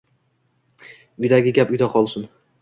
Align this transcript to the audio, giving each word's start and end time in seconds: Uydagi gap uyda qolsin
Uydagi 1.27 1.53
gap 1.59 1.75
uyda 1.77 1.91
qolsin 1.97 2.27